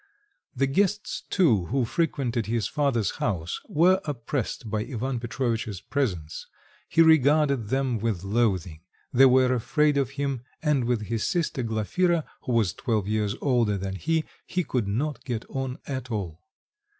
[0.55, 6.47] The guests, too, who frequented his father's house, were oppressed by Ivan Petrovitch's presence;
[6.89, 8.81] he regarded them with loathing,
[9.13, 13.77] they were afraid of him; and with his sister Glafira, who was twelve years older
[13.77, 16.41] than he, he could not get on at all.